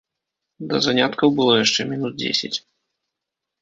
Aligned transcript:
Да 0.71 0.77
заняткаў 0.85 1.27
было 1.37 1.53
яшчэ 1.63 1.81
мінут 1.93 2.13
дзесяць. 2.25 2.55